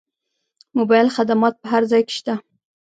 موبایل 0.77 1.07
خدمات 1.15 1.53
په 1.61 1.65
هر 1.73 1.83
ځای 1.91 2.01
کې 2.07 2.13
شته. 2.19 2.33